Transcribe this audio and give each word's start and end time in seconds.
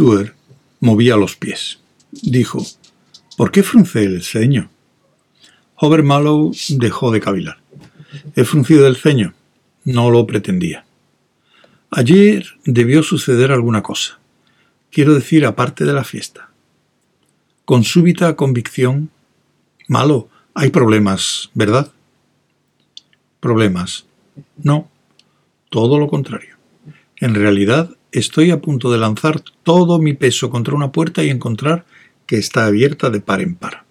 Tuer 0.00 0.34
movía 0.80 1.14
los 1.18 1.36
pies. 1.36 1.78
Dijo, 2.10 2.64
¿por 3.36 3.52
qué 3.52 3.62
frunce 3.62 4.02
el 4.02 4.22
ceño? 4.22 4.70
Hover 5.74 6.02
Mallow 6.02 6.52
dejó 6.70 7.10
de 7.10 7.20
cavilar. 7.20 7.58
He 8.34 8.44
fruncido 8.44 8.86
el 8.86 8.96
ceño. 8.96 9.34
No 9.84 10.10
lo 10.10 10.26
pretendía. 10.26 10.86
Ayer 11.90 12.46
debió 12.64 13.02
suceder 13.02 13.52
alguna 13.52 13.82
cosa. 13.82 14.18
Quiero 14.90 15.12
decir, 15.12 15.44
aparte 15.44 15.84
de 15.84 15.92
la 15.92 16.02
fiesta. 16.02 16.48
Con 17.66 17.84
súbita 17.84 18.36
convicción, 18.36 19.10
malo, 19.86 20.30
hay 20.54 20.70
problemas, 20.70 21.50
¿verdad? 21.52 21.92
Problemas. 23.38 24.06
No, 24.62 24.90
todo 25.68 25.98
lo 25.98 26.08
contrario. 26.08 26.56
En 27.16 27.34
realidad, 27.34 27.90
estoy 28.12 28.50
a 28.50 28.60
punto 28.60 28.90
de 28.90 28.98
lanzar 28.98 29.40
todo 29.62 29.98
mi 29.98 30.14
peso 30.14 30.50
contra 30.50 30.74
una 30.74 30.92
puerta 30.92 31.22
y 31.22 31.30
encontrar 31.30 31.84
que 32.26 32.36
está 32.36 32.66
abierta 32.66 33.10
de 33.10 33.20
par 33.20 33.40
en 33.40 33.54
par. 33.54 33.84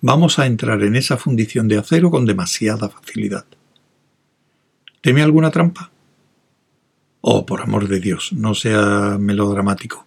Vamos 0.00 0.38
a 0.38 0.46
entrar 0.46 0.82
en 0.82 0.94
esa 0.94 1.16
fundición 1.16 1.68
de 1.68 1.78
acero 1.78 2.10
con 2.10 2.24
demasiada 2.24 2.88
facilidad. 2.88 3.46
¿Teme 5.00 5.22
alguna 5.22 5.50
trampa? 5.50 5.90
Oh, 7.20 7.46
por 7.46 7.62
amor 7.62 7.88
de 7.88 8.00
Dios, 8.00 8.32
no 8.32 8.54
sea 8.54 9.16
melodramático. 9.18 10.06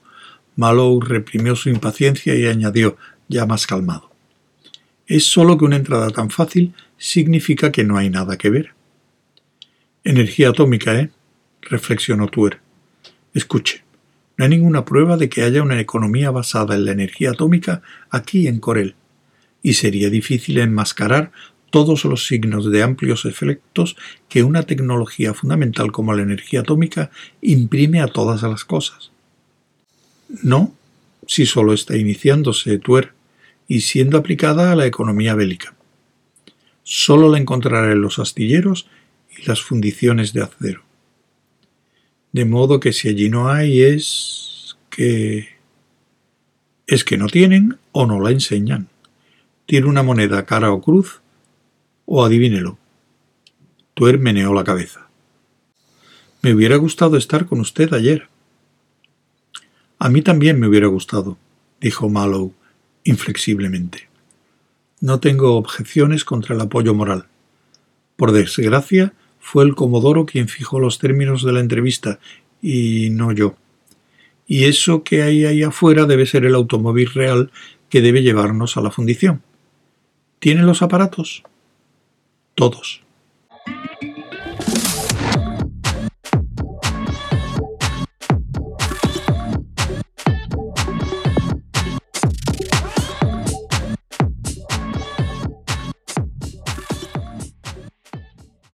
Mallow 0.55 1.01
reprimió 1.01 1.55
su 1.55 1.69
impaciencia 1.69 2.35
y 2.35 2.45
añadió, 2.45 2.97
ya 3.27 3.45
más 3.45 3.67
calmado. 3.67 4.11
Es 5.07 5.25
solo 5.25 5.57
que 5.57 5.65
una 5.65 5.75
entrada 5.75 6.09
tan 6.09 6.29
fácil 6.29 6.73
significa 6.97 7.71
que 7.71 7.83
no 7.83 7.97
hay 7.97 8.09
nada 8.09 8.37
que 8.37 8.49
ver. 8.49 8.73
Energía 10.03 10.49
atómica, 10.49 10.93
¿eh? 10.95 11.11
reflexionó 11.61 12.27
Tuer. 12.27 12.59
Escuche, 13.33 13.83
no 14.37 14.45
hay 14.45 14.49
ninguna 14.49 14.85
prueba 14.85 15.17
de 15.17 15.29
que 15.29 15.43
haya 15.43 15.61
una 15.61 15.79
economía 15.79 16.31
basada 16.31 16.75
en 16.75 16.85
la 16.85 16.91
energía 16.91 17.31
atómica 17.31 17.81
aquí 18.09 18.47
en 18.47 18.59
Corel, 18.59 18.95
y 19.63 19.73
sería 19.73 20.09
difícil 20.09 20.57
enmascarar 20.57 21.31
todos 21.69 22.05
los 22.05 22.27
signos 22.27 22.69
de 22.69 22.83
amplios 22.83 23.25
efectos 23.25 23.95
que 24.29 24.43
una 24.43 24.63
tecnología 24.63 25.33
fundamental 25.33 25.91
como 25.91 26.13
la 26.13 26.21
energía 26.21 26.61
atómica 26.61 27.11
imprime 27.41 28.01
a 28.01 28.07
todas 28.07 28.43
las 28.43 28.65
cosas. 28.65 29.11
No, 30.43 30.73
si 31.27 31.45
solo 31.45 31.73
está 31.73 31.95
iniciándose 31.95 32.77
Tuer 32.77 33.13
y 33.67 33.81
siendo 33.81 34.17
aplicada 34.17 34.71
a 34.71 34.75
la 34.75 34.85
economía 34.85 35.33
bélica. 35.33 35.73
Solo 36.83 37.29
la 37.29 37.37
encontrará 37.37 37.91
en 37.91 38.01
los 38.01 38.19
astilleros 38.19 38.87
y 39.37 39.47
las 39.47 39.61
fundiciones 39.61 40.33
de 40.33 40.41
acero. 40.41 40.81
De 42.31 42.45
modo 42.45 42.79
que 42.79 42.93
si 42.93 43.09
allí 43.09 43.29
no 43.29 43.49
hay 43.49 43.81
es 43.81 44.77
que... 44.89 45.49
es 46.87 47.03
que 47.03 47.17
no 47.17 47.27
tienen 47.27 47.77
o 47.91 48.05
no 48.05 48.19
la 48.19 48.31
enseñan. 48.31 48.89
Tiene 49.65 49.87
una 49.87 50.03
moneda 50.03 50.45
cara 50.45 50.71
o 50.71 50.81
cruz 50.81 51.21
o 52.05 52.23
adivínelo. 52.23 52.77
Tuer 53.93 54.19
meneó 54.19 54.53
la 54.53 54.63
cabeza. 54.63 55.07
Me 56.41 56.53
hubiera 56.53 56.75
gustado 56.77 57.17
estar 57.17 57.45
con 57.45 57.59
usted 57.59 57.93
ayer. 57.93 58.27
A 59.99 60.09
mí 60.09 60.21
también 60.21 60.59
me 60.59 60.67
hubiera 60.67 60.87
gustado, 60.87 61.37
dijo 61.79 62.09
Mallow 62.09 62.53
inflexiblemente. 63.03 64.09
No 64.99 65.19
tengo 65.19 65.55
objeciones 65.55 66.25
contra 66.25 66.55
el 66.55 66.61
apoyo 66.61 66.93
moral. 66.93 67.27
Por 68.15 68.31
desgracia, 68.31 69.13
fue 69.41 69.65
el 69.65 69.75
Comodoro 69.75 70.25
quien 70.25 70.47
fijó 70.47 70.79
los 70.79 70.99
términos 70.99 71.43
de 71.43 71.51
la 71.51 71.59
entrevista 71.59 72.19
y 72.61 73.09
no 73.09 73.33
yo. 73.33 73.55
Y 74.47 74.65
eso 74.65 75.03
que 75.03 75.23
hay 75.23 75.45
ahí 75.45 75.63
afuera 75.63 76.05
debe 76.05 76.25
ser 76.25 76.45
el 76.45 76.55
automóvil 76.55 77.09
real 77.13 77.51
que 77.89 78.01
debe 78.01 78.21
llevarnos 78.21 78.77
a 78.77 78.81
la 78.81 78.91
fundición. 78.91 79.41
¿Tiene 80.39 80.63
los 80.63 80.81
aparatos? 80.81 81.43
Todos. 82.55 83.03